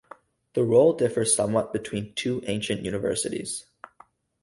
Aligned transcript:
The 0.55 0.63
role 0.63 0.93
differs 0.93 1.35
somewhat 1.35 1.71
between 1.71 2.05
the 2.05 2.09
two 2.13 2.41
ancient 2.47 2.83
universities. 2.83 3.67